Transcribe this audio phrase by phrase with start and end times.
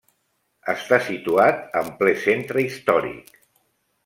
[0.73, 3.39] Està situat en ple centre històric.